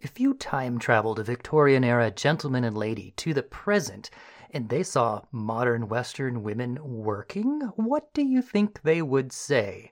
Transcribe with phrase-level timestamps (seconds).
[0.00, 4.10] If you time traveled a Victorian era gentleman and lady to the present
[4.52, 9.90] and they saw modern Western women working, what do you think they would say?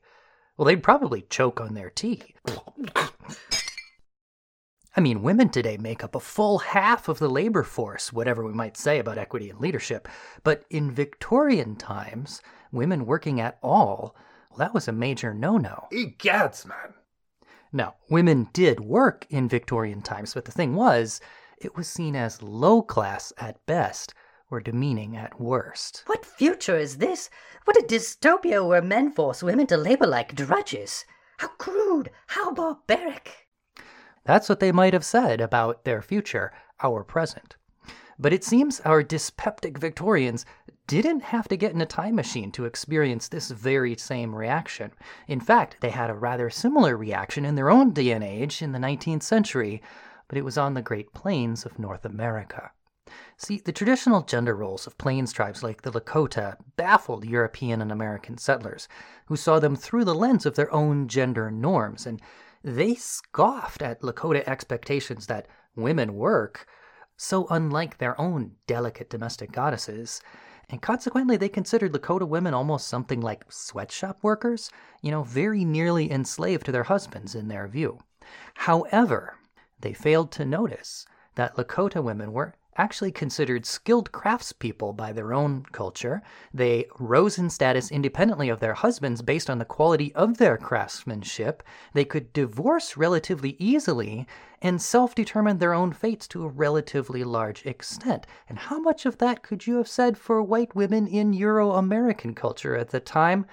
[0.56, 2.36] Well, they'd probably choke on their tea.
[4.96, 8.52] I mean, women today make up a full half of the labor force, whatever we
[8.52, 10.06] might say about equity and leadership.
[10.44, 14.14] But in Victorian times, women working at all,
[14.50, 15.88] well, that was a major no no.
[15.92, 16.94] Egads, man.
[17.76, 21.20] Now, women did work in Victorian times, but the thing was,
[21.58, 24.14] it was seen as low class at best
[24.50, 26.02] or demeaning at worst.
[26.06, 27.28] What future is this?
[27.66, 31.04] What a dystopia where men force women to labor like drudges.
[31.36, 33.46] How crude, how barbaric.
[34.24, 37.56] That's what they might have said about their future, our present.
[38.18, 40.46] But it seems our dyspeptic Victorians
[40.86, 44.92] didn't have to get in a time machine to experience this very same reaction.
[45.26, 48.72] In fact, they had a rather similar reaction in their own day and age in
[48.72, 49.82] the 19th century,
[50.28, 52.70] but it was on the Great Plains of North America.
[53.36, 58.38] See, the traditional gender roles of plains tribes like the Lakota baffled European and American
[58.38, 58.88] settlers,
[59.26, 62.20] who saw them through the lens of their own gender norms and
[62.64, 66.66] they scoffed at Lakota expectations that women work,
[67.16, 70.20] so unlike their own delicate domestic goddesses,
[70.68, 76.10] and consequently they considered Lakota women almost something like sweatshop workers, you know, very nearly
[76.10, 77.98] enslaved to their husbands in their view.
[78.54, 79.36] However,
[79.80, 81.06] they failed to notice
[81.36, 86.22] that Lakota women were actually considered skilled craftspeople by their own culture.
[86.52, 91.62] They rose in status independently of their husbands based on the quality of their craftsmanship.
[91.92, 94.26] They could divorce relatively easily
[94.62, 98.26] and self determine their own fates to a relatively large extent.
[98.48, 102.34] And how much of that could you have said for white women in Euro American
[102.34, 103.46] culture at the time?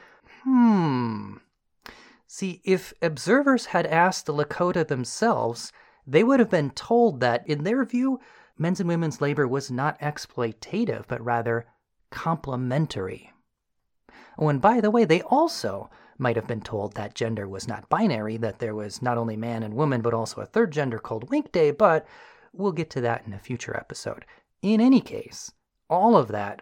[0.43, 1.37] Hmm.
[2.27, 5.71] See, if observers had asked the Lakota themselves,
[6.07, 8.19] they would have been told that, in their view,
[8.57, 11.65] men's and women's labor was not exploitative, but rather
[12.11, 13.31] complementary.
[14.37, 17.89] Oh, and by the way, they also might have been told that gender was not
[17.89, 21.29] binary, that there was not only man and woman, but also a third gender called
[21.29, 22.07] winkte, but
[22.53, 24.25] we'll get to that in a future episode.
[24.61, 25.51] In any case,
[25.89, 26.61] all of that,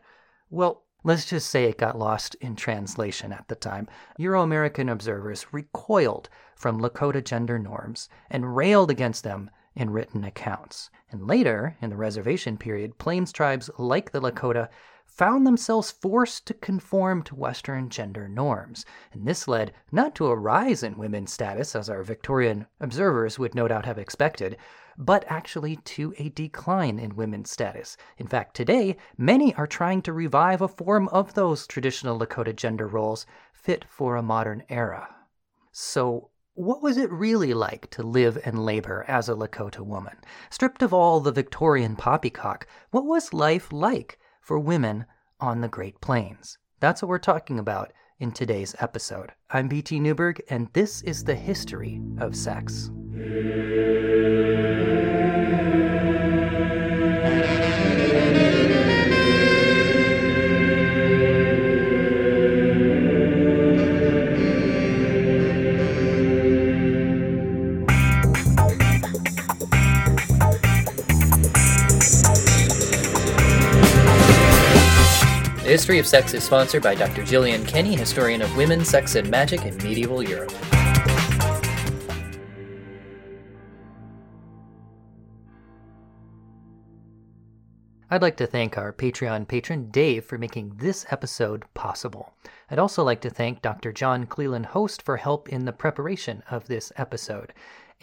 [0.50, 3.88] well, let's just say it got lost in translation at the time.
[4.18, 10.90] Euro American observers recoiled from Lakota gender norms and railed against them in written accounts.
[11.12, 14.70] And later, in the reservation period, Plains tribes like the Lakota
[15.06, 18.86] found themselves forced to conform to Western gender norms.
[19.12, 23.54] And this led not to a rise in women's status, as our Victorian observers would
[23.54, 24.58] no doubt have expected,
[24.98, 27.98] but actually to a decline in women's status.
[28.18, 32.88] In fact, today, many are trying to revive a form of those traditional Lakota gender
[32.88, 35.14] roles fit for a modern era.
[35.72, 36.31] So,
[36.62, 40.16] what was it really like to live and labor as a Lakota woman?
[40.52, 45.06] Stripped of all the Victorian poppycock, what was life like for women
[45.40, 46.60] on the Great Plains?
[46.80, 49.32] That's what we're talking about in today's episode.
[49.50, 52.92] I'm BT Newberg, and this is the history of sex.
[75.82, 77.26] History of Sex is sponsored by Dr.
[77.26, 80.54] Gillian Kenny, historian of women, sex, and magic in medieval Europe.
[88.12, 92.32] I'd like to thank our Patreon patron, Dave, for making this episode possible.
[92.70, 93.92] I'd also like to thank Dr.
[93.92, 97.54] Jon Cleland Host for help in the preparation of this episode.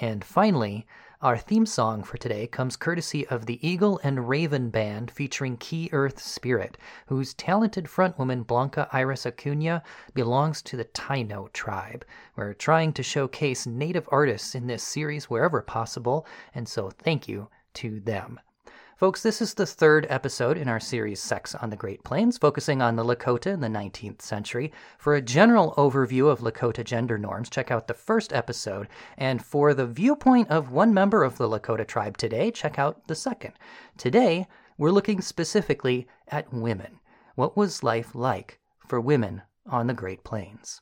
[0.00, 0.84] And finally,
[1.20, 5.90] our theme song for today comes courtesy of the Eagle and Raven Band featuring Ki'
[5.92, 9.82] Earth Spirit, whose talented frontwoman Blanca Iris Acuna
[10.14, 12.04] belongs to the Taino tribe.
[12.36, 16.24] We're trying to showcase native artists in this series wherever possible,
[16.54, 18.38] and so thank you to them.
[18.98, 22.82] Folks, this is the third episode in our series Sex on the Great Plains, focusing
[22.82, 24.72] on the Lakota in the 19th century.
[24.98, 28.88] For a general overview of Lakota gender norms, check out the first episode.
[29.16, 33.14] And for the viewpoint of one member of the Lakota tribe today, check out the
[33.14, 33.52] second.
[33.96, 34.48] Today,
[34.78, 36.98] we're looking specifically at women.
[37.36, 38.58] What was life like
[38.88, 40.80] for women on the Great Plains?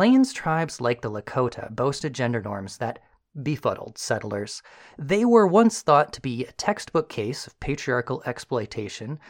[0.00, 3.00] Plains tribes like the Lakota boasted gender norms that
[3.42, 4.62] befuddled settlers.
[4.96, 9.20] They were once thought to be a textbook case of patriarchal exploitation,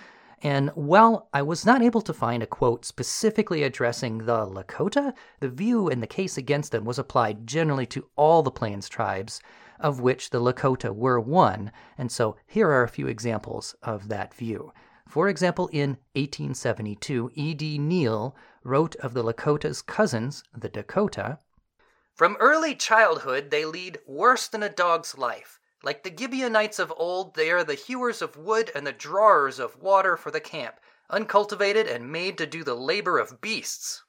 [0.43, 5.49] and while I was not able to find a quote specifically addressing the Lakota, the
[5.49, 9.41] view in the case against them was applied generally to all the Plains tribes,
[9.81, 14.33] of which the Lakota were one, and so here are a few examples of that
[14.33, 14.73] view.
[15.11, 17.79] For example, in 1872, E.D.
[17.79, 21.41] Neill wrote of the Lakota's cousins, the Dakota,
[22.15, 25.59] From early childhood they lead worse than a dog's life.
[25.83, 29.83] Like the Gibeonites of old, they are the hewers of wood and the drawers of
[29.83, 30.77] water for the camp,
[31.11, 34.05] uncultivated and made to do the labor of beasts.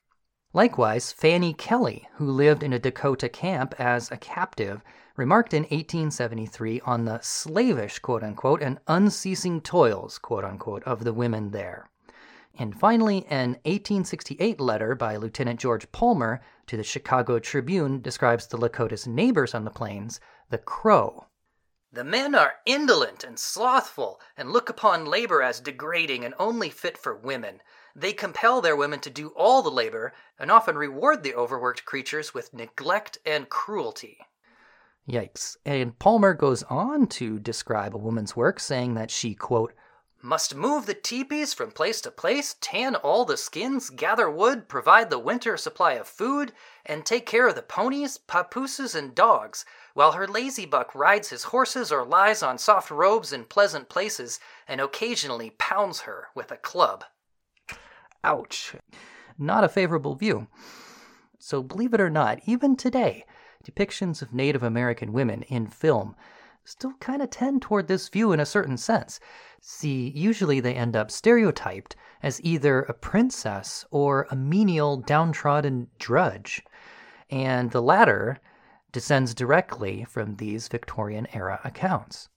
[0.53, 4.83] Likewise, Fanny Kelly, who lived in a Dakota camp as a captive,
[5.15, 11.13] remarked in 1873 on the slavish, quote unquote, and unceasing toils, quote unquote, of the
[11.13, 11.89] women there.
[12.59, 18.57] And finally, an 1868 letter by Lieutenant George Palmer to the Chicago Tribune describes the
[18.57, 20.19] Lakota's neighbors on the plains,
[20.49, 21.27] the Crow.
[21.93, 26.97] The men are indolent and slothful, and look upon labor as degrading and only fit
[26.97, 27.61] for women.
[27.95, 32.33] They compel their women to do all the labor, and often reward the overworked creatures
[32.33, 34.19] with neglect and cruelty.
[35.09, 35.57] Yikes.
[35.65, 39.73] And Palmer goes on to describe a woman's work, saying that she, quote,
[40.23, 45.09] must move the teepees from place to place, tan all the skins, gather wood, provide
[45.09, 46.53] the winter supply of food,
[46.85, 49.65] and take care of the ponies, papooses, and dogs,
[49.95, 54.39] while her lazy buck rides his horses or lies on soft robes in pleasant places
[54.67, 57.03] and occasionally pounds her with a club.
[58.23, 58.75] Ouch.
[59.39, 60.47] Not a favorable view.
[61.39, 63.25] So, believe it or not, even today,
[63.63, 66.15] depictions of Native American women in film
[66.63, 69.19] still kind of tend toward this view in a certain sense.
[69.61, 76.63] See, usually they end up stereotyped as either a princess or a menial, downtrodden drudge.
[77.29, 78.39] And the latter
[78.91, 82.29] descends directly from these Victorian era accounts.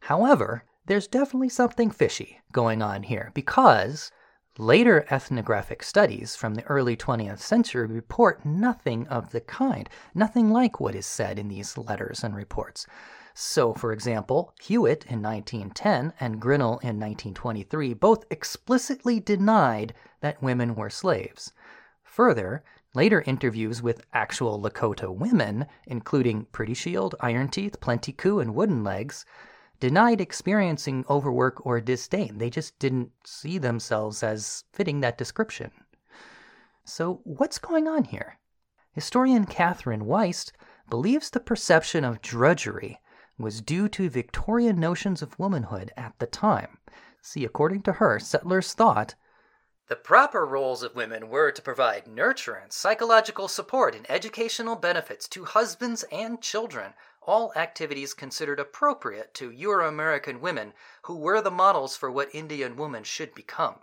[0.00, 4.10] However, there's definitely something fishy going on here because
[4.58, 10.80] Later ethnographic studies from the early 20th century report nothing of the kind, nothing like
[10.80, 12.84] what is said in these letters and reports.
[13.32, 20.74] So, for example, Hewitt in 1910 and Grinnell in 1923 both explicitly denied that women
[20.74, 21.52] were slaves.
[22.02, 28.56] Further, later interviews with actual Lakota women, including Pretty Shield, Iron Teeth, Plenty Coups, and
[28.56, 29.24] Wooden Legs,
[29.80, 32.38] denied experiencing overwork or disdain.
[32.38, 35.72] They just didn't see themselves as fitting that description.
[36.84, 38.38] So, what's going on here?
[38.92, 40.52] Historian Katherine Weist
[40.88, 43.00] believes the perception of drudgery
[43.38, 46.78] was due to Victorian notions of womanhood at the time.
[47.22, 49.14] See, according to her, settlers thought
[49.90, 55.44] the proper roles of women were to provide nurturance, psychological support, and educational benefits to
[55.44, 56.94] husbands and children
[57.30, 60.72] all activities considered appropriate to Euro American women
[61.02, 63.76] who were the models for what Indian women should become.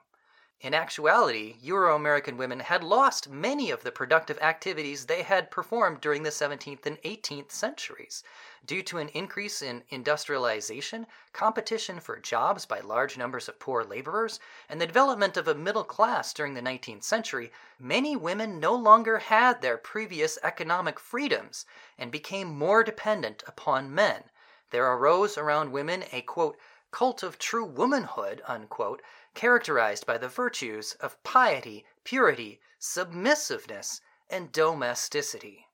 [0.59, 6.01] In actuality, Euro American women had lost many of the productive activities they had performed
[6.01, 8.23] during the 17th and 18th centuries.
[8.65, 14.39] Due to an increase in industrialization, competition for jobs by large numbers of poor laborers,
[14.67, 19.19] and the development of a middle class during the 19th century, many women no longer
[19.19, 21.67] had their previous economic freedoms
[21.99, 24.23] and became more dependent upon men.
[24.71, 26.57] There arose around women a quote,
[26.89, 29.03] cult of true womanhood, unquote,
[29.37, 34.01] characterized by the virtues of piety, purity, submissiveness,
[34.31, 35.67] and domesticity.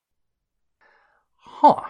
[1.37, 1.83] Huh.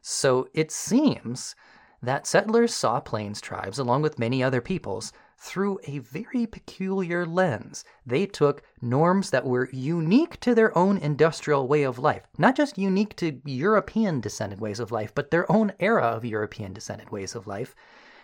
[0.00, 1.54] So it seems
[2.02, 7.84] that settlers saw Plains tribes, along with many other peoples, through a very peculiar lens.
[8.06, 12.78] They took norms that were unique to their own industrial way of life, not just
[12.78, 17.34] unique to European descended ways of life, but their own era of European descended ways
[17.34, 17.74] of life,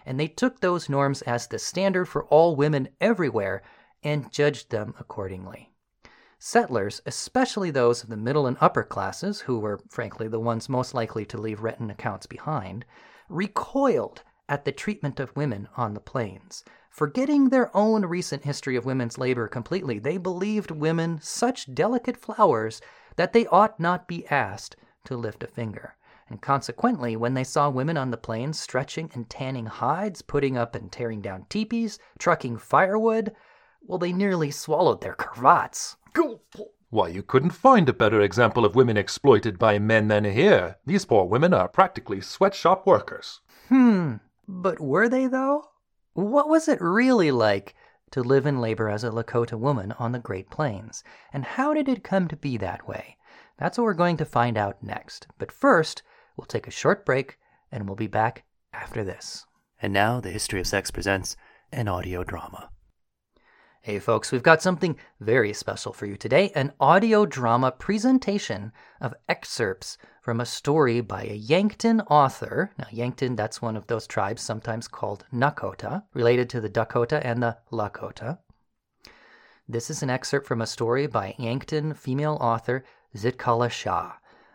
[0.07, 3.63] and they took those norms as the standard for all women everywhere
[4.03, 5.71] and judged them accordingly.
[6.39, 10.93] Settlers, especially those of the middle and upper classes, who were frankly the ones most
[10.93, 12.85] likely to leave written accounts behind,
[13.29, 16.63] recoiled at the treatment of women on the plains.
[16.91, 22.83] Forgetting their own recent history of women's labor completely, they believed women such delicate flowers
[23.17, 25.97] that they ought not be asked to lift a finger
[26.35, 30.75] and consequently, when they saw women on the plains stretching and tanning hides, putting up
[30.75, 33.33] and tearing down teepees, trucking firewood,
[33.83, 35.97] well, they nearly swallowed their cravats.
[36.91, 40.79] Why, you couldn't find a better example of women exploited by men than here.
[40.85, 43.41] These poor women are practically sweatshop workers.
[43.69, 44.15] Hmm,
[44.49, 45.69] but were they, though?
[46.15, 47.77] What was it really like
[48.11, 51.05] to live and labor as a Lakota woman on the Great Plains.
[51.33, 53.19] And how did it come to be that way?
[53.57, 55.29] That's what we're going to find out next.
[55.39, 56.03] But first,
[56.37, 57.39] we'll take a short break
[57.71, 59.47] and we'll be back after this.
[59.81, 61.37] And now, the History of Sex presents
[61.73, 62.71] an audio drama.
[63.83, 69.13] Hey, folks, we've got something very special for you today an audio drama presentation of
[69.29, 72.73] excerpts from a story by a Yankton author.
[72.79, 77.43] Now, Yankton, that's one of those tribes sometimes called Nakota, related to the Dakota and
[77.43, 78.39] the Lakota.
[79.69, 84.15] This is an excerpt from a story by Yankton female author Zitkala-Ša.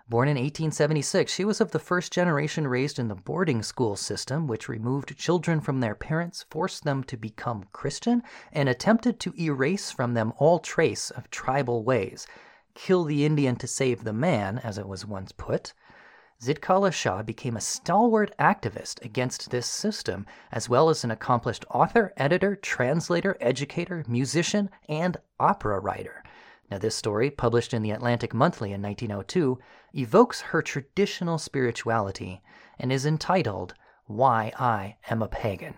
[0.09, 4.47] Born in 1876, she was of the first generation raised in the boarding school system,
[4.47, 9.91] which removed children from their parents, forced them to become Christian, and attempted to erase
[9.91, 12.25] from them all trace of tribal ways.
[12.73, 15.73] Kill the Indian to save the man, as it was once put.
[16.41, 22.55] Zitkala-Ša became a stalwart activist against this system, as well as an accomplished author, editor,
[22.55, 26.23] translator, educator, musician, and opera writer.
[26.71, 29.57] Now, this story, published in the Atlantic Monthly in 1902,
[29.95, 32.43] evokes her traditional spirituality
[32.77, 33.73] and is entitled
[34.05, 35.75] Why I Am a Pagan.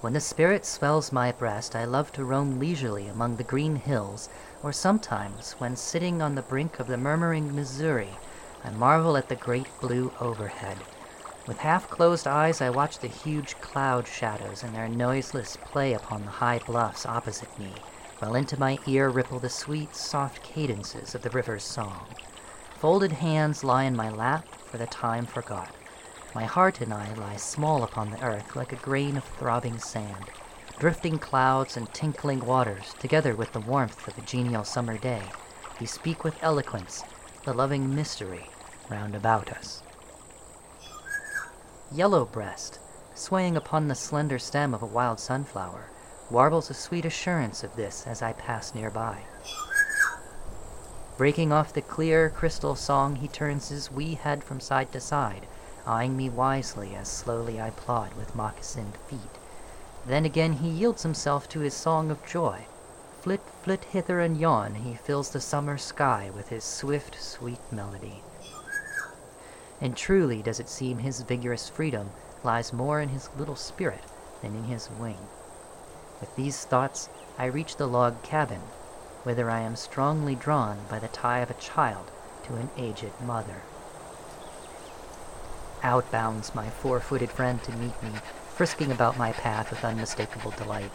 [0.00, 4.30] When the spirit swells my breast, I love to roam leisurely among the green hills,
[4.62, 8.16] or sometimes, when sitting on the brink of the murmuring Missouri,
[8.64, 10.78] I marvel at the great blue overhead.
[11.46, 16.24] With half closed eyes, I watch the huge cloud shadows in their noiseless play upon
[16.24, 17.82] the high bluffs opposite me,
[18.18, 22.16] while into my ear ripple the sweet, soft cadences of the river's song.
[22.74, 25.78] Folded hands lie in my lap, for the time forgot.
[26.34, 30.30] My heart and I lie small upon the earth like a grain of throbbing sand.
[30.78, 35.36] Drifting clouds and tinkling waters, together with the warmth of a genial summer day,
[35.78, 37.06] bespeak with eloquence
[37.44, 38.54] the loving mystery
[38.88, 39.82] round about us.
[41.92, 42.78] Yellow breast,
[43.16, 45.86] swaying upon the slender stem of a wild sunflower,
[46.30, 49.24] warbles a sweet assurance of this as I pass nearby.
[51.16, 55.48] Breaking off the clear crystal song, he turns his wee head from side to side,
[55.84, 59.38] eyeing me wisely as slowly I plod with moccasined feet.
[60.06, 62.66] Then again he yields himself to his song of joy.
[63.20, 68.22] Flit, flit hither and yon, he fills the summer sky with his swift, sweet melody.
[69.80, 72.10] And truly does it seem his vigorous freedom
[72.44, 74.04] lies more in his little spirit
[74.42, 75.16] than in his wing.
[76.20, 77.08] With these thoughts,
[77.38, 78.60] I reach the log cabin,
[79.22, 82.10] whither I am strongly drawn by the tie of a child
[82.44, 83.62] to an aged mother.
[85.82, 88.10] Out bounds my four-footed friend to meet me,
[88.54, 90.90] frisking about my path with unmistakable delight.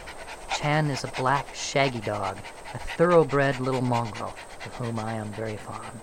[0.56, 2.38] Chan is a black, shaggy dog,
[2.76, 6.02] a thoroughbred little mongrel, of whom I am very fond.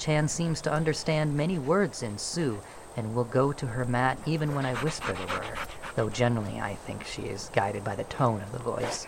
[0.00, 2.62] Chan seems to understand many words in Sioux,
[2.96, 5.58] and will go to her mat even when I whisper the word,
[5.94, 9.06] though generally I think she is guided by the tone of the voice.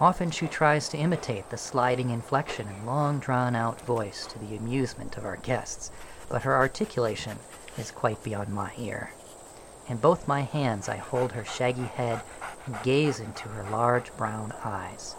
[0.00, 4.56] Often she tries to imitate the sliding inflection and long drawn out voice to the
[4.56, 5.92] amusement of our guests,
[6.28, 7.38] but her articulation
[7.78, 9.12] is quite beyond my ear.
[9.88, 12.20] In both my hands I hold her shaggy head
[12.66, 15.14] and gaze into her large brown eyes.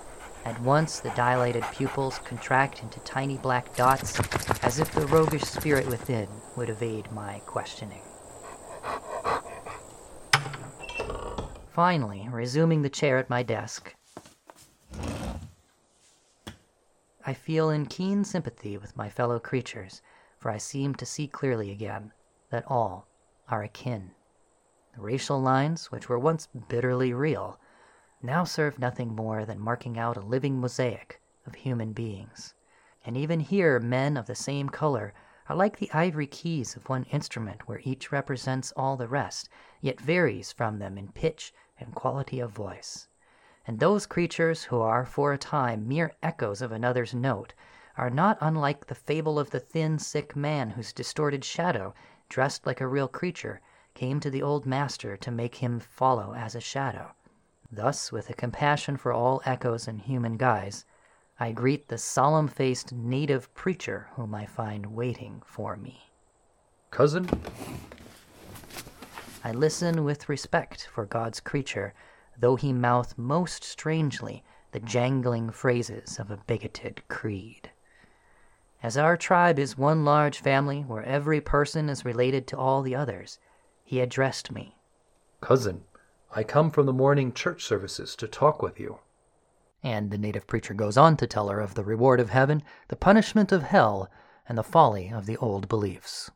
[0.48, 4.18] At once the dilated pupils contract into tiny black dots,
[4.64, 8.02] as if the roguish spirit within would evade my questioning.
[11.74, 13.94] Finally, resuming the chair at my desk,
[17.26, 20.02] I feel in keen sympathy with my fellow creatures,
[20.40, 22.14] for I seem to see clearly again
[22.52, 23.06] that all
[23.50, 24.12] are akin.
[24.96, 27.60] The racial lines, which were once bitterly real,
[28.22, 32.54] now serve nothing more than marking out a living mosaic of human beings.
[33.06, 35.14] And even here, men of the same color
[35.50, 39.50] are like the ivory keys of one instrument where each represents all the rest,
[39.82, 43.08] yet varies from them in pitch and quality of voice.
[43.66, 47.54] And those creatures who are for a time mere echoes of another's note
[47.98, 51.94] are not unlike the fable of the thin, sick man whose distorted shadow,
[52.30, 53.62] dressed like a real creature,
[53.94, 57.12] came to the old master to make him follow as a shadow.
[57.72, 60.86] Thus, with a compassion for all echoes in human guise,
[61.40, 66.12] I greet the solemn faced native preacher whom I find waiting for me.
[66.90, 67.30] Cousin,
[69.44, 71.94] I listen with respect for God's creature,
[72.40, 77.72] though he mouth most strangely the jangling phrases of a bigoted creed.
[78.82, 82.96] As our tribe is one large family where every person is related to all the
[82.96, 83.40] others,
[83.84, 84.76] he addressed me.
[85.42, 85.84] cousin,
[86.36, 89.00] I come from the morning church services to talk with you.
[89.84, 92.96] And the native preacher goes on to tell her of the reward of heaven, the
[92.96, 94.10] punishment of hell,
[94.48, 96.32] and the folly of the old beliefs.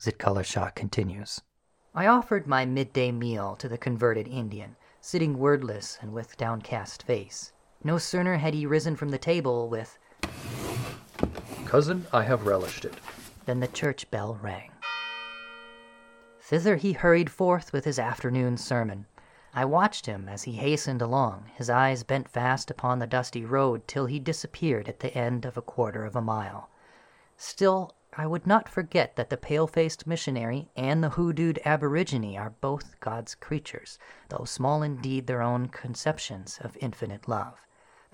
[0.00, 1.40] Zitkala-Ša continues.
[1.94, 7.52] I offered my midday meal to the converted Indian, sitting wordless and with downcast face.
[7.82, 9.98] No sooner had he risen from the table with,
[11.64, 12.94] Cousin, I have relished it.
[13.46, 14.70] Then the church bell rang.
[16.48, 19.04] Thither he hurried forth with his afternoon sermon.
[19.52, 23.86] I watched him as he hastened along, his eyes bent fast upon the dusty road
[23.86, 26.70] till he disappeared at the end of a quarter of a mile.
[27.36, 32.54] Still, I would not forget that the pale faced missionary and the hoodooed aborigine are
[32.62, 33.98] both God's creatures,
[34.30, 37.60] though small indeed their own conceptions of infinite love.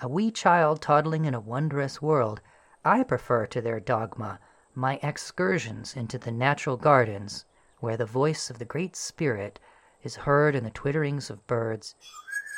[0.00, 2.40] A wee child toddling in a wondrous world,
[2.84, 4.40] I prefer to their dogma
[4.74, 7.44] my excursions into the natural gardens,
[7.81, 9.59] where the voice of the Great Spirit
[10.02, 11.95] is heard in the twitterings of birds,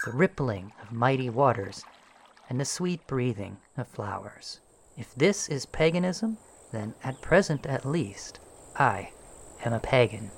[0.04, 1.84] the rippling of mighty waters,
[2.48, 4.60] and the sweet breathing of flowers.
[4.96, 6.38] If this is paganism,
[6.72, 8.40] then at present at least,
[8.76, 9.10] I
[9.64, 10.30] am a pagan.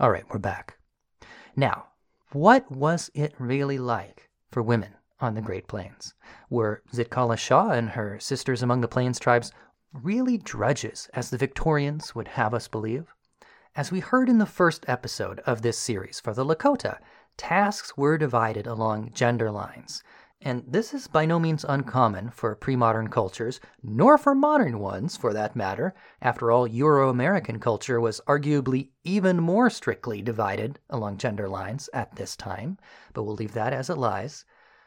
[0.00, 0.78] All right, we're back.
[1.54, 1.91] Now,
[2.34, 6.14] what was it really like for women on the Great Plains?
[6.48, 9.52] Were Zitkala-Ša and her sisters among the Plains tribes
[9.92, 13.12] really drudges, as the Victorians would have us believe?
[13.76, 16.98] As we heard in the first episode of this series for the Lakota,
[17.36, 20.02] tasks were divided along gender lines.
[20.44, 25.16] And this is by no means uncommon for pre modern cultures, nor for modern ones
[25.16, 25.94] for that matter.
[26.20, 32.16] After all, Euro American culture was arguably even more strictly divided along gender lines at
[32.16, 32.78] this time,
[33.12, 34.44] but we'll leave that as it lies.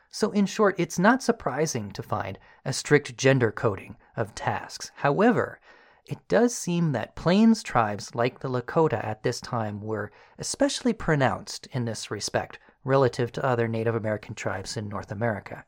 [0.09, 4.91] So, in short, it's not surprising to find a strict gender coding of tasks.
[4.95, 5.61] However,
[6.05, 11.67] it does seem that Plains tribes like the Lakota at this time were especially pronounced
[11.71, 15.65] in this respect relative to other Native American tribes in North America.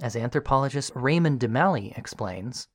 [0.00, 2.68] As anthropologist Raymond DeMallie explains,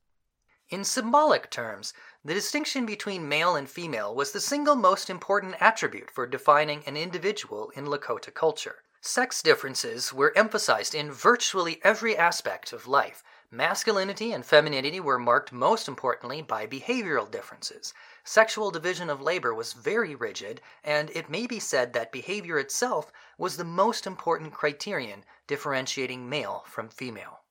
[0.70, 1.92] in symbolic terms,
[2.24, 6.96] the distinction between male and female was the single most important attribute for defining an
[6.96, 8.82] individual in Lakota culture.
[9.02, 13.22] Sex differences were emphasized in virtually every aspect of life.
[13.54, 17.94] Masculinity and femininity were marked most importantly by behavioral differences.
[18.24, 23.12] Sexual division of labor was very rigid, and it may be said that behavior itself
[23.38, 27.42] was the most important criterion differentiating male from female.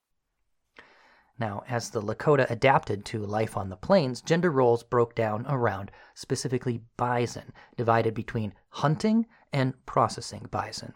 [1.40, 5.90] Now, as the Lakota adapted to life on the plains, gender roles broke down around
[6.16, 10.96] specifically bison, divided between hunting and processing bison.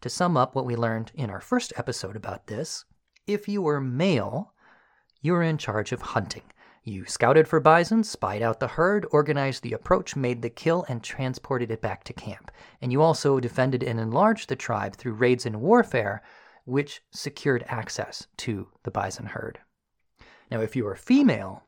[0.00, 2.86] To sum up what we learned in our first episode about this,
[3.26, 4.52] if you were male,
[5.20, 6.42] you were in charge of hunting.
[6.84, 11.02] You scouted for bison, spied out the herd, organized the approach, made the kill, and
[11.02, 12.52] transported it back to camp.
[12.80, 16.22] And you also defended and enlarged the tribe through raids and warfare,
[16.64, 19.58] which secured access to the bison herd.
[20.48, 21.64] Now, if you are female,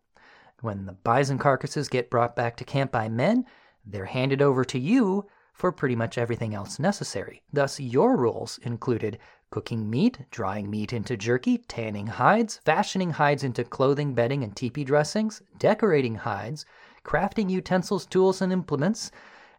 [0.61, 3.45] when the bison carcasses get brought back to camp by men,
[3.85, 7.43] they're handed over to you for pretty much everything else necessary.
[7.53, 9.19] Thus, your roles included
[9.51, 14.85] cooking meat, drying meat into jerky, tanning hides, fashioning hides into clothing, bedding, and teepee
[14.85, 16.67] dressings, decorating hides,
[17.05, 19.11] crafting utensils, tools, and implements,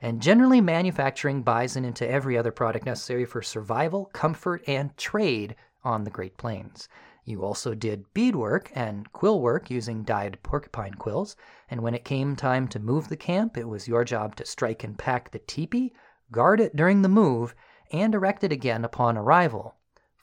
[0.02, 6.04] and generally manufacturing bison into every other product necessary for survival, comfort, and trade on
[6.04, 6.88] the Great Plains.
[7.26, 11.36] You also did beadwork and quill work using dyed porcupine quills,
[11.70, 14.84] and when it came time to move the camp, it was your job to strike
[14.84, 15.94] and pack the teepee,
[16.32, 17.54] guard it during the move,
[17.92, 19.76] and erect it again upon arrival.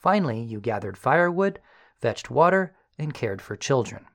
[0.07, 1.59] Finally, you gathered firewood,
[1.99, 4.05] fetched water, and cared for children.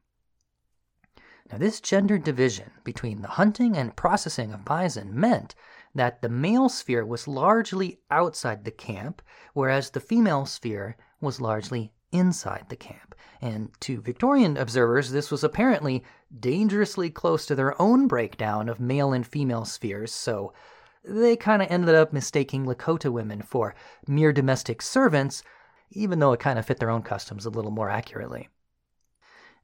[1.50, 5.54] Now, this gender division between the hunting and processing of bison meant
[5.94, 9.20] that the male sphere was largely outside the camp,
[9.52, 13.14] whereas the female sphere was largely inside the camp.
[13.42, 16.02] And to Victorian observers, this was apparently
[16.40, 20.54] dangerously close to their own breakdown of male and female spheres, so
[21.04, 23.74] they kind of ended up mistaking Lakota women for
[24.08, 25.42] mere domestic servants,
[25.92, 28.48] even though it kind of fit their own customs a little more accurately.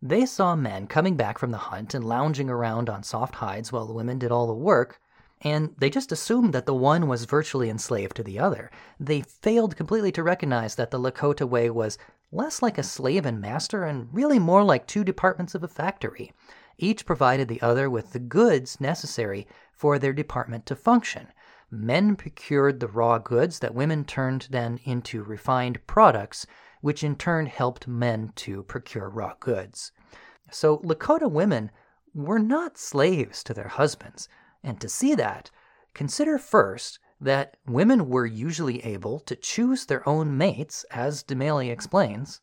[0.01, 3.87] They saw men coming back from the hunt and lounging around on soft hides while
[3.87, 5.01] the women did all the work,
[5.41, 8.71] and they just assumed that the one was virtually enslaved to the other.
[9.01, 11.99] They failed completely to recognize that the Lakota way was
[12.31, 16.33] less like a slave and master and really more like two departments of a factory.
[16.77, 21.29] Each provided the other with the goods necessary for their department to function.
[21.71, 26.47] Men procured the raw goods that women turned then into refined products,
[26.81, 29.93] which in turn helped men to procure raw goods.
[30.51, 31.71] So Lakota women
[32.15, 34.29] were not slaves to their husbands.
[34.63, 35.51] And to see that,
[35.95, 42.41] consider first that women were usually able to choose their own mates, as DeMallie explains.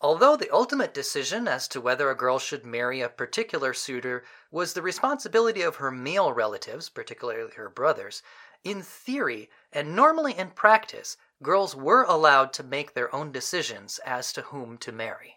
[0.00, 4.72] Although the ultimate decision as to whether a girl should marry a particular suitor was
[4.72, 8.22] the responsibility of her male relatives, particularly her brothers,
[8.64, 14.32] in theory and normally in practice, girls were allowed to make their own decisions as
[14.32, 15.34] to whom to marry.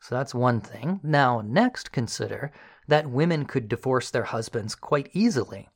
[0.00, 1.00] So that's one thing.
[1.02, 2.52] Now, next, consider
[2.86, 5.68] that women could divorce their husbands quite easily.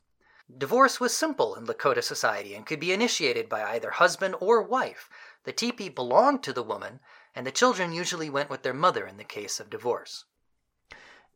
[0.57, 5.09] Divorce was simple in Lakota society and could be initiated by either husband or wife.
[5.45, 7.01] The teepee belonged to the woman,
[7.35, 10.25] and the children usually went with their mother in the case of divorce.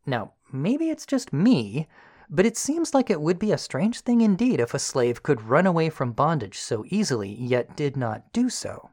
[0.04, 1.88] Now, maybe it's just me,
[2.28, 5.42] but it seems like it would be a strange thing indeed if a slave could
[5.42, 8.90] run away from bondage so easily, yet did not do so.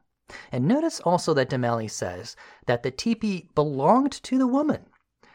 [0.50, 4.86] And notice also that DeMallie says that the teepee belonged to the woman.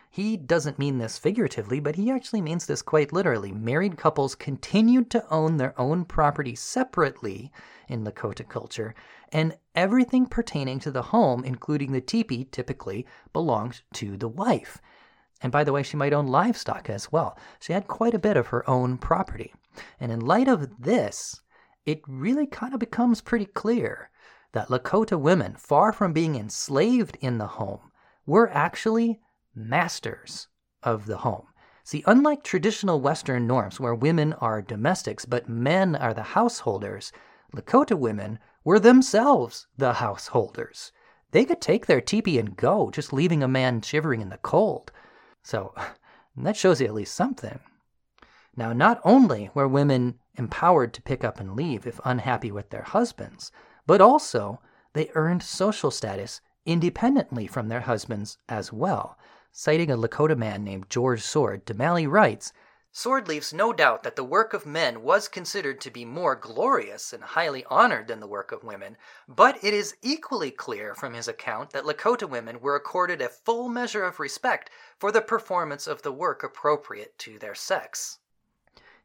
[0.10, 3.52] He doesn't mean this figuratively, but he actually means this quite literally.
[3.52, 7.52] Married couples continued to own their own property separately
[7.88, 8.96] in Lakota culture,
[9.32, 14.82] and everything pertaining to the home, including the teepee, typically belonged to the wife.
[15.42, 17.38] And by the way, she might own livestock as well.
[17.60, 19.54] She had quite a bit of her own property.
[20.00, 21.42] And in light of this,
[21.86, 24.10] it really kind of becomes pretty clear
[24.52, 27.92] that Lakota women, far from being enslaved in the home,
[28.26, 29.22] were actually
[29.56, 30.48] masters
[30.84, 31.48] of the home.
[31.84, 37.12] See, unlike traditional Western norms where women are domestics but men are the householders,
[37.56, 40.92] Lakota women were themselves the householders.
[41.32, 44.92] They could take their teepee and go, just leaving a man shivering in the cold.
[45.44, 45.74] So
[46.38, 47.60] that shows you at least something.
[48.56, 52.84] Now, not only were women empowered to pick up and leave if unhappy with their
[52.84, 53.52] husbands,
[53.86, 54.60] but also
[54.94, 59.18] they earned social status independently from their husbands as well.
[59.52, 62.54] Citing a Lakota man named George Sword, DeMallie writes
[62.92, 67.14] Sword leaves no doubt that the work of men was considered to be more glorious
[67.14, 68.98] and highly honored than the work of women,
[69.28, 73.70] but it is equally clear from his account that Lakota women were accorded a full
[73.70, 78.18] measure of respect for the performance of the work appropriate to their sex.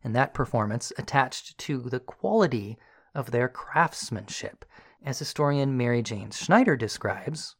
[0.03, 2.79] And that performance attached to the quality
[3.15, 4.65] of their craftsmanship,
[5.05, 7.55] as historian Mary Jane Schneider describes.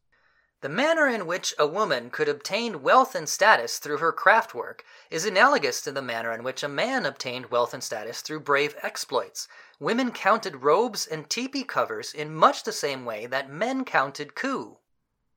[0.65, 4.83] The manner in which a woman could obtain wealth and status through her craft work
[5.11, 8.75] is analogous to the manner in which a man obtained wealth and status through brave
[8.81, 9.47] exploits.
[9.79, 14.79] Women counted robes and teepee covers in much the same way that men counted coup.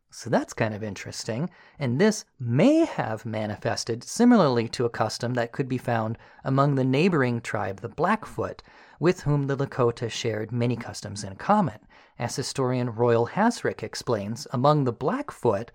[0.09, 5.51] So that's kind of interesting, and this may have manifested similarly to a custom that
[5.51, 8.63] could be found among the neighboring tribe, the Blackfoot,
[8.97, 11.79] with whom the Lakota shared many customs in common.
[12.19, 15.71] As historian Royal Hassrick explains, among the Blackfoot,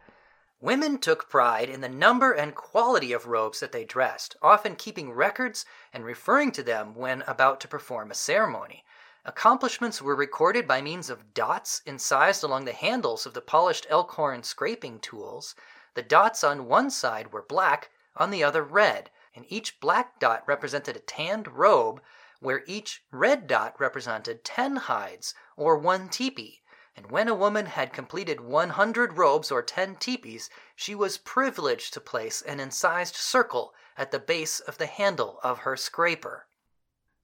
[0.63, 5.13] Women took pride in the number and quality of robes that they dressed, often keeping
[5.13, 8.85] records and referring to them when about to perform a ceremony.
[9.25, 14.45] Accomplishments were recorded by means of dots incised along the handles of the polished elkhorn
[14.45, 15.57] scraping tools.
[15.95, 20.43] The dots on one side were black, on the other red, and each black dot
[20.47, 22.01] represented a tanned robe,
[22.43, 26.63] where each red dot represented ten hides or one teepee.
[26.95, 32.01] And when a woman had completed 100 robes or 10 teepees, she was privileged to
[32.01, 36.47] place an incised circle at the base of the handle of her scraper.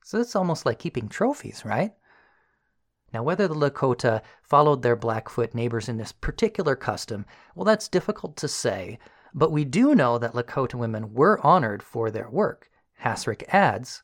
[0.03, 1.93] So it's almost like keeping trophies, right?
[3.13, 8.37] Now, whether the Lakota followed their Blackfoot neighbors in this particular custom, well, that's difficult
[8.39, 8.99] to say,
[9.35, 12.71] but we do know that Lakota women were honored for their work.
[13.03, 14.03] Hassrick adds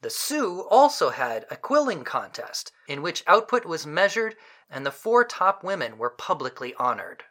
[0.00, 4.36] the Sioux also had a quilling contest in which output was measured
[4.70, 7.24] and the four top women were publicly honored.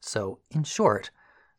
[0.00, 1.10] So, in short,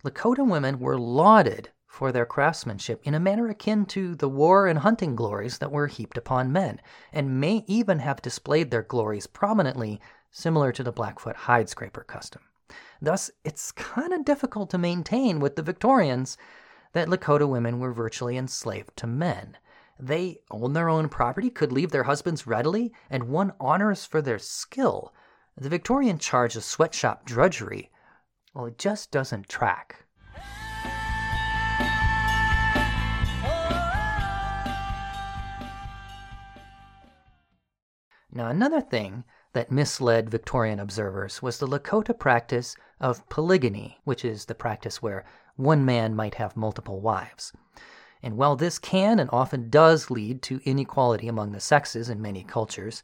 [0.04, 4.80] Lakota women were lauded for their craftsmanship in a manner akin to the war and
[4.80, 6.80] hunting glories that were heaped upon men,
[7.12, 10.00] and may even have displayed their glories prominently,
[10.32, 12.44] similar to the Blackfoot hide scraper custom.
[13.02, 16.38] Thus, it's kind of difficult to maintain with the Victorians
[16.94, 19.58] that Lakota women were virtually enslaved to men.
[20.00, 24.40] They own their own property, could leave their husbands readily, and won honors for their
[24.40, 25.14] skill.
[25.58, 27.92] The Victorian charge of sweatshop drudgery,
[28.54, 30.06] well, it just doesn't track.
[38.32, 44.46] Now, another thing that misled Victorian observers was the Lakota practice of polygyny, which is
[44.46, 45.26] the practice where
[45.58, 47.52] one man might have multiple wives.
[48.22, 52.44] And while this can and often does lead to inequality among the sexes in many
[52.44, 53.02] cultures,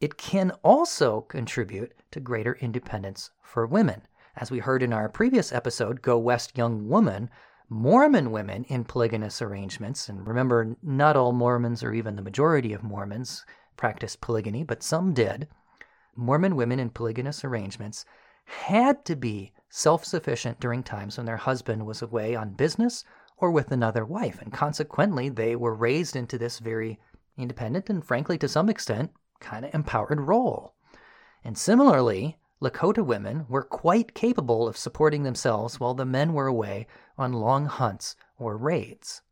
[0.00, 4.02] it can also contribute to greater independence for women.
[4.36, 7.30] As we heard in our previous episode, Go West Young Woman,
[7.68, 12.82] Mormon women in polygynous arrangements, and remember, not all Mormons or even the majority of
[12.82, 13.44] Mormons
[13.76, 15.46] practiced polygamy, but some did.
[16.16, 18.04] Mormon women in polygynous arrangements
[18.44, 23.04] had to be self sufficient during times when their husband was away on business
[23.40, 26.98] or with another wife, and consequently, they were raised into this very
[27.36, 30.74] independent and, frankly, to some extent, kind of empowered role.
[31.42, 36.86] And similarly, Lakota women were quite capable of supporting themselves while the men were away
[37.16, 39.22] on long hunts or raids.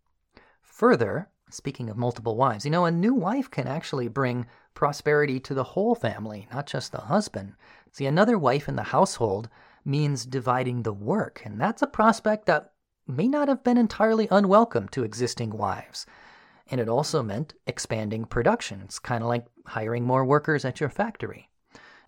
[0.62, 5.52] Further, speaking of multiple wives, you know, a new wife can actually bring prosperity to
[5.52, 7.52] the whole family, not just the husband.
[7.92, 9.50] See, another wife in the household
[9.84, 12.72] means dividing the work, and that's a prospect that
[13.08, 16.06] may not have been entirely unwelcome to existing wives.
[16.70, 18.82] And it also meant expanding production.
[18.84, 21.48] It's kind of like hiring more workers at your factory.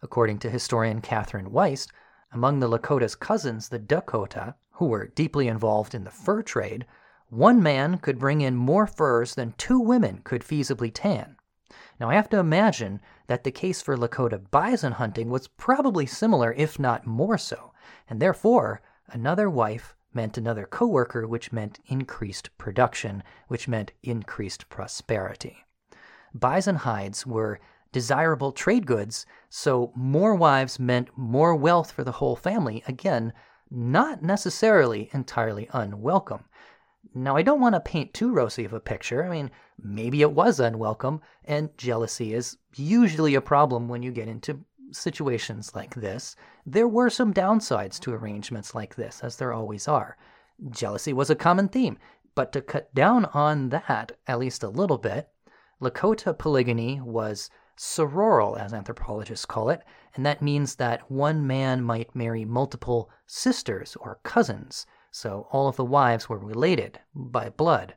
[0.03, 1.89] According to historian Katherine Weist,
[2.33, 6.87] among the Lakota's cousins, the Dakota, who were deeply involved in the fur trade,
[7.29, 11.37] one man could bring in more furs than two women could feasibly tan.
[11.99, 16.53] Now, I have to imagine that the case for Lakota bison hunting was probably similar,
[16.55, 17.73] if not more so,
[18.09, 25.65] and therefore, another wife meant another coworker, which meant increased production, which meant increased prosperity.
[26.35, 27.61] Bison hides were
[27.93, 32.83] desirable trade goods, so more wives meant more wealth for the whole family.
[32.87, 33.33] Again,
[33.71, 36.45] not necessarily entirely unwelcome.
[37.15, 39.25] Now, I don't want to paint too rosy of a picture.
[39.25, 39.51] I mean,
[39.83, 45.75] maybe it was unwelcome, and jealousy is usually a problem when you get into situations
[45.75, 46.37] like this.
[46.73, 50.17] There were some downsides to arrangements like this, as there always are.
[50.71, 51.99] Jealousy was a common theme,
[52.37, 55.29] but to cut down on that at least a little bit,
[55.83, 59.83] Lakota polygamy was sororal, as anthropologists call it,
[60.15, 65.75] and that means that one man might marry multiple sisters or cousins, so all of
[65.75, 67.97] the wives were related by blood.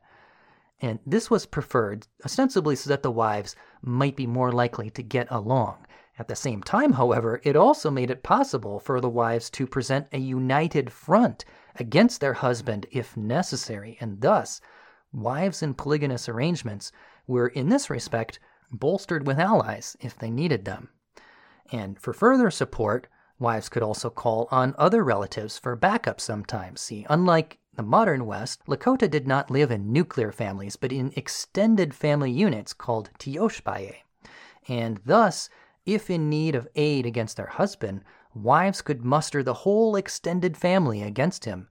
[0.82, 5.28] And this was preferred ostensibly so that the wives might be more likely to get
[5.30, 5.83] along.
[6.20, 10.08] At the same time, however, it also made it possible for the wives to present
[10.12, 11.44] a united front
[11.76, 14.62] against their husband if necessary, and thus,
[15.12, 16.92] wives in polygynous arrangements
[17.26, 18.40] were, in this respect,
[18.72, 20.90] bolstered with allies if they needed them.
[21.72, 23.08] And for further support,
[23.40, 26.82] wives could also call on other relatives for backup sometimes.
[26.82, 31.96] See, unlike the modern West, Lakota did not live in nuclear families, but in extended
[31.96, 33.96] family units called tioshpaye.
[34.68, 35.50] And thus,
[35.86, 41.02] if in need of aid against their husband, wives could muster the whole extended family
[41.02, 41.68] against him.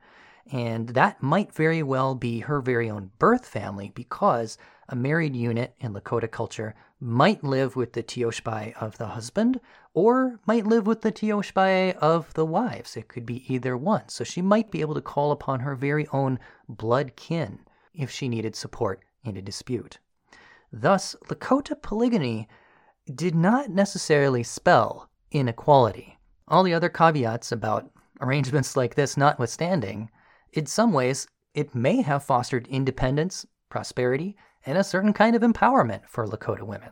[0.50, 5.74] And that might very well be her very own birth family because a married unit
[5.78, 9.60] in Lakota culture might live with the Tioshpaye of the husband
[9.94, 12.96] or might live with the Tioshpaye of the wives.
[12.96, 14.08] It could be either one.
[14.08, 17.60] So she might be able to call upon her very own blood kin
[17.94, 19.98] if she needed support in a dispute.
[20.72, 22.48] Thus, Lakota polygamy
[23.14, 26.18] did not necessarily spell inequality.
[26.48, 30.10] All the other caveats about arrangements like this notwithstanding,
[30.52, 36.06] in some ways, it may have fostered independence, prosperity, and a certain kind of empowerment
[36.06, 36.90] for Lakota women.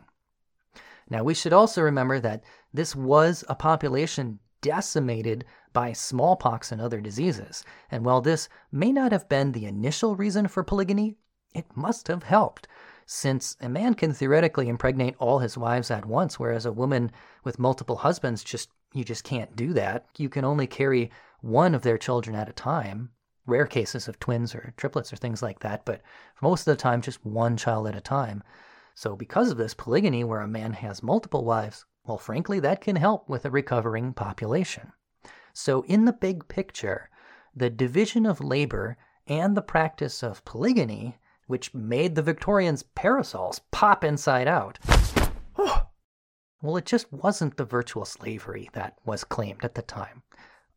[1.08, 7.00] Now, we should also remember that this was a population decimated by smallpox and other
[7.00, 11.16] diseases, and while this may not have been the initial reason for polygamy,
[11.54, 12.68] it must have helped,
[13.12, 17.10] since a man can theoretically impregnate all his wives at once, whereas a woman
[17.42, 20.06] with multiple husbands just you just can't do that.
[20.16, 23.10] You can only carry one of their children at a time
[23.46, 26.02] rare cases of twins or triplets or things like that, but
[26.36, 28.44] for most of the time, just one child at a time.
[28.94, 32.94] So, because of this polygamy, where a man has multiple wives, well, frankly, that can
[32.94, 34.92] help with a recovering population.
[35.52, 37.10] So, in the big picture,
[37.56, 38.96] the division of labor
[39.26, 41.18] and the practice of polygamy,
[41.50, 44.78] which made the Victorians' parasols pop inside out,
[45.58, 50.22] well, it just wasn't the virtual slavery that was claimed at the time.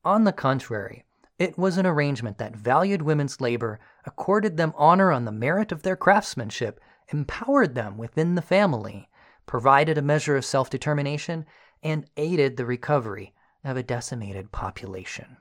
[0.03, 1.05] On the contrary,
[1.37, 5.83] it was an arrangement that valued women's labor, accorded them honor on the merit of
[5.83, 9.07] their craftsmanship, empowered them within the family,
[9.45, 11.45] provided a measure of self determination,
[11.83, 13.33] and aided the recovery
[13.63, 15.37] of a decimated population.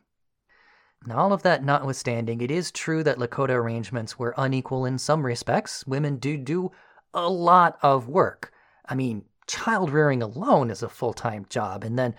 [1.07, 5.27] Now, all of that notwithstanding, it is true that Lakota arrangements were unequal in some
[5.27, 5.87] respects.
[5.87, 6.71] Women do do
[7.13, 8.53] a lot of work.
[8.87, 12.15] I mean, child rearing alone is a full time job, and then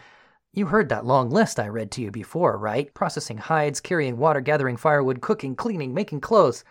[0.52, 2.94] you heard that long list I read to you before, right?
[2.94, 6.64] Processing hides, carrying water, gathering firewood, cooking, cleaning, making clothes.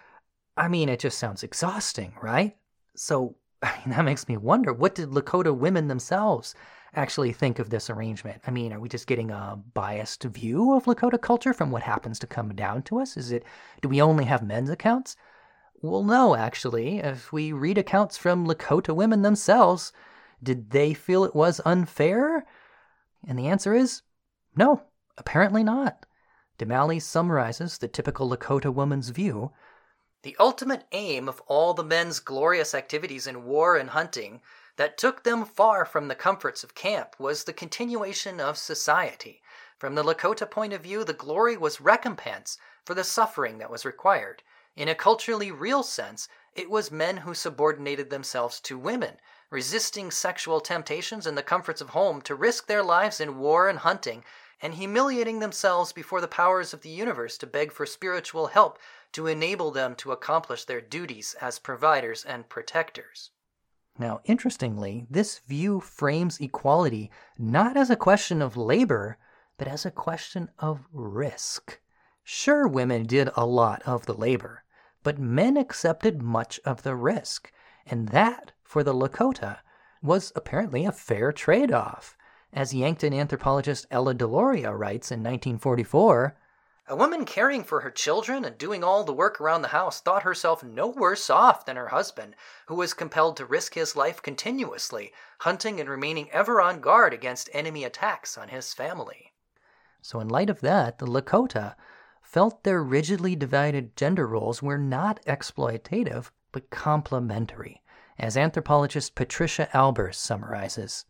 [0.57, 2.57] I mean, it just sounds exhausting, right?
[2.95, 6.55] So, I mean, that makes me wonder what did Lakota women themselves
[6.95, 8.41] actually think of this arrangement?
[8.47, 12.19] I mean, are we just getting a biased view of Lakota culture from what happens
[12.21, 13.17] to come down to us?
[13.17, 13.45] Is it,
[13.81, 15.17] do we only have men's accounts?
[15.81, 16.99] Well, no, actually.
[16.99, 19.93] If we read accounts from Lakota women themselves,
[20.43, 22.45] did they feel it was unfair?
[23.27, 24.03] And the answer is
[24.55, 24.83] no,
[25.17, 26.05] apparently not.
[26.59, 29.51] DeMallie summarizes the typical Lakota woman's view.
[30.23, 34.41] The ultimate aim of all the men's glorious activities in war and hunting
[34.77, 39.43] that took them far from the comforts of camp was the continuation of society.
[39.79, 43.85] From the Lakota point of view, the glory was recompense for the suffering that was
[43.85, 44.43] required.
[44.75, 49.19] In a culturally real sense, it was men who subordinated themselves to women,
[49.51, 53.81] resisting sexual temptations and the comforts of home to risk their lives in war and
[53.81, 54.25] hunting,
[54.63, 58.79] and humiliating themselves before the powers of the universe to beg for spiritual help
[59.13, 63.31] to enable them to accomplish their duties as providers and protectors.
[63.99, 69.19] Now, interestingly, this view frames equality not as a question of labor,
[69.59, 71.79] but as a question of risk.
[72.25, 74.65] Sure, women did a lot of the labor,
[75.03, 77.53] but men accepted much of the risk,
[77.85, 79.59] and that, for the Lakota,
[80.03, 82.17] was apparently a fair trade off.
[82.53, 86.37] As Yankton anthropologist Ella Deloria writes in 1944,
[86.89, 90.25] a woman caring for her children and doing all the work around the house thought
[90.25, 92.35] herself no worse off than her husband,
[92.67, 97.49] who was compelled to risk his life continuously, hunting and remaining ever on guard against
[97.53, 99.33] enemy attacks on his family.
[100.01, 101.77] So, in light of that, the Lakota
[102.21, 107.83] felt their rigidly divided gender roles were not exploitative, but complementary,
[108.19, 111.05] as anthropologist Patricia Albers summarizes.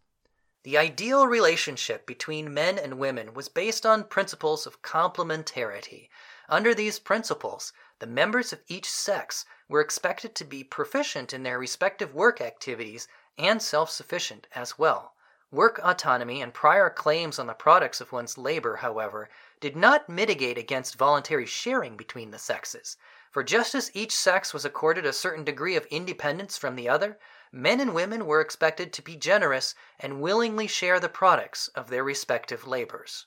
[0.64, 6.09] The ideal relationship between men and women was based on principles of complementarity.
[6.48, 11.59] Under these principles, the members of each sex were expected to be proficient in their
[11.59, 15.14] respective work activities and self sufficient as well.
[15.51, 20.59] Work autonomy and prior claims on the products of one's labor, however, did not mitigate
[20.59, 22.96] against voluntary sharing between the sexes.
[23.33, 27.18] For just as each sex was accorded a certain degree of independence from the other,
[27.53, 32.03] men and women were expected to be generous and willingly share the products of their
[32.03, 33.27] respective labors.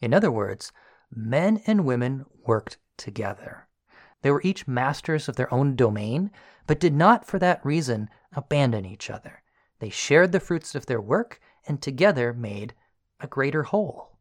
[0.00, 0.72] In other words,
[1.14, 3.68] men and women worked together.
[4.22, 6.30] They were each masters of their own domain,
[6.66, 9.42] but did not for that reason abandon each other.
[9.78, 12.74] They shared the fruits of their work and together made
[13.20, 14.18] a greater whole.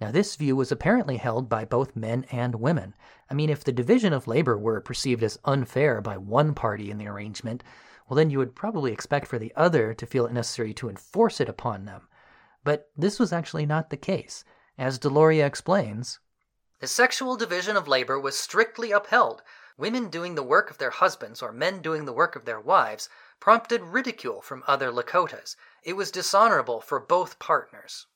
[0.00, 2.94] Now, this view was apparently held by both men and women.
[3.30, 6.98] I mean, if the division of labor were perceived as unfair by one party in
[6.98, 7.62] the arrangement,
[8.08, 11.40] well, then you would probably expect for the other to feel it necessary to enforce
[11.40, 12.08] it upon them.
[12.64, 14.44] But this was actually not the case.
[14.78, 16.20] As Deloria explains,
[16.82, 19.42] the sexual division of labor was strictly upheld.
[19.76, 23.08] Women doing the work of their husbands or men doing the work of their wives
[23.38, 25.54] prompted ridicule from other Lakotas.
[25.84, 28.06] It was dishonorable for both partners.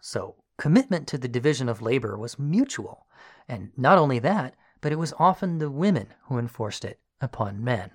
[0.00, 3.06] So, commitment to the division of labor was mutual.
[3.46, 7.90] And not only that, but it was often the women who enforced it upon men.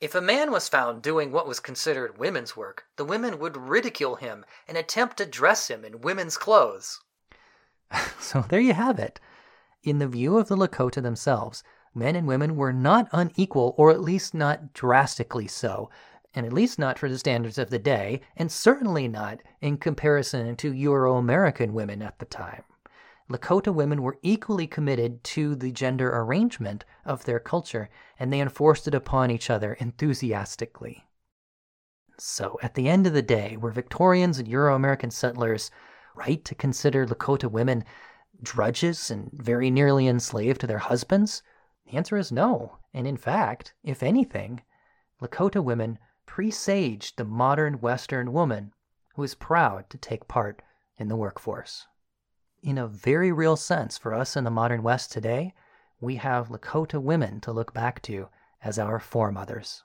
[0.00, 4.14] If a man was found doing what was considered women's work, the women would ridicule
[4.14, 7.00] him and attempt to dress him in women's clothes.
[8.20, 9.18] so there you have it.
[9.82, 14.00] In the view of the Lakota themselves, men and women were not unequal, or at
[14.00, 15.90] least not drastically so,
[16.32, 20.54] and at least not for the standards of the day, and certainly not in comparison
[20.56, 22.62] to Euro American women at the time.
[23.30, 28.88] Lakota women were equally committed to the gender arrangement of their culture, and they enforced
[28.88, 31.04] it upon each other enthusiastically.
[32.16, 35.70] So, at the end of the day, were Victorians and Euro American settlers
[36.14, 37.84] right to consider Lakota women
[38.42, 41.42] drudges and very nearly enslaved to their husbands?
[41.84, 42.78] The answer is no.
[42.94, 44.62] And in fact, if anything,
[45.20, 48.72] Lakota women presaged the modern Western woman
[49.16, 50.62] who is proud to take part
[50.96, 51.86] in the workforce
[52.62, 55.54] in a very real sense, for us in the modern West today,
[56.00, 58.28] we have Lakota women to look back to
[58.62, 59.82] as our foremothers.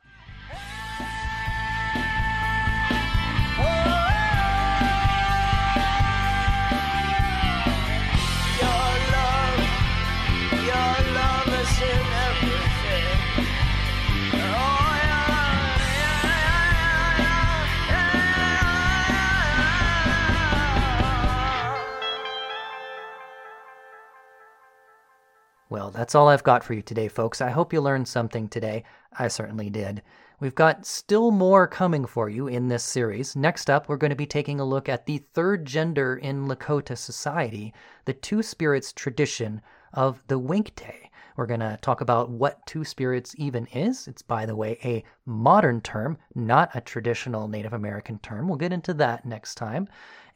[25.73, 27.41] Well, that's all I've got for you today, folks.
[27.41, 28.83] I hope you learned something today.
[29.17, 30.03] I certainly did.
[30.39, 33.35] We've got still more coming for you in this series.
[33.35, 36.95] Next up, we're going to be taking a look at the third gender in Lakota
[36.95, 37.73] society,
[38.05, 39.63] the Two Spirits tradition
[39.93, 41.09] of the Winkte.
[41.37, 44.07] We're going to talk about what Two Spirits even is.
[44.07, 48.47] It's, by the way, a modern term, not a traditional Native American term.
[48.47, 49.87] We'll get into that next time.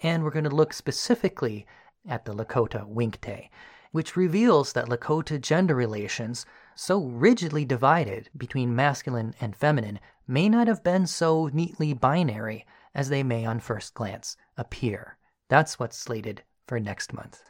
[0.01, 1.67] And we're going to look specifically
[2.09, 3.49] at the Lakota Winkte,
[3.91, 10.67] which reveals that Lakota gender relations, so rigidly divided between masculine and feminine, may not
[10.67, 15.17] have been so neatly binary as they may on first glance appear.
[15.49, 17.49] That's what's slated for next month.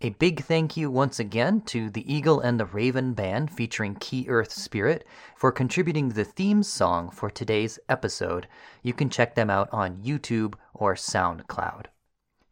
[0.00, 4.26] A big thank you once again to the Eagle and the Raven Band featuring Ki'
[4.28, 8.46] Earth Spirit for contributing the theme song for today's episode.
[8.84, 11.86] You can check them out on YouTube or SoundCloud.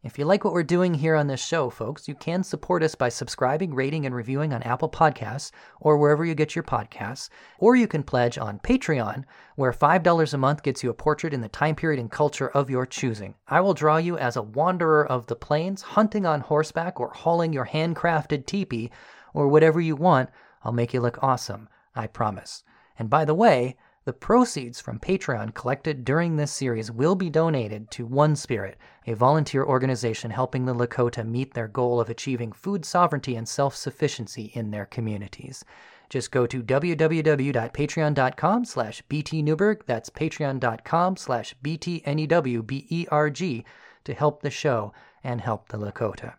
[0.07, 2.95] If you like what we're doing here on this show, folks, you can support us
[2.95, 5.51] by subscribing, rating, and reviewing on Apple Podcasts
[5.81, 7.27] or wherever you get your podcasts.
[7.59, 9.25] Or you can pledge on Patreon,
[9.57, 12.69] where $5 a month gets you a portrait in the time period and culture of
[12.69, 13.35] your choosing.
[13.49, 17.51] I will draw you as a wanderer of the plains, hunting on horseback, or hauling
[17.51, 18.91] your handcrafted teepee,
[19.33, 20.29] or whatever you want.
[20.63, 22.63] I'll make you look awesome, I promise.
[22.97, 23.75] And by the way,
[24.07, 29.15] the proceeds from Patreon collected during this series will be donated to One Spirit, a
[29.15, 34.71] volunteer organization helping the Lakota meet their goal of achieving food sovereignty and self-sufficiency in
[34.71, 35.65] their communities.
[36.09, 43.65] Just go to www.patreon.com slash btnewberg, that's patreon.com slash btnewberg,
[44.05, 46.35] to help the show and help the Lakota.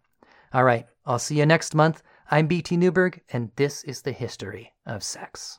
[0.54, 2.02] All right, I'll see you next month.
[2.30, 5.58] I'm BT Newberg, and this is the history of sex.